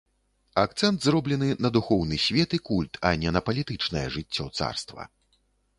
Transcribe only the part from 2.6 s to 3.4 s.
культ, а не